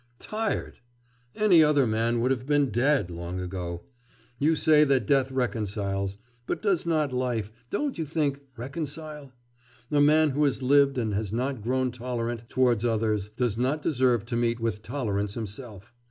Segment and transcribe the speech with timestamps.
[0.17, 0.79] 'Tired!
[1.35, 3.83] Any other man would have been dead long ago.
[4.39, 9.31] You say that death reconciles; but does not life, don't you think, reconcile?
[9.91, 14.25] A man who has lived and has not grown tolerant towards others does not deserve
[14.25, 15.93] to meet with tolerance himself.